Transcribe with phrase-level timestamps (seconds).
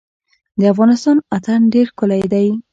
[0.59, 2.47] د افغانستان اتن ډیر ښکلی دی